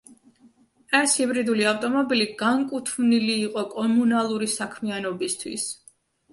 ეს 0.99 1.13
ჰიბრიდული 1.21 1.67
ავტომობილი 1.73 2.25
განკუთვნილი 2.41 3.37
იყო 3.45 3.67
კომუნალური 3.77 4.51
საქმიანობისთვის. 4.59 5.71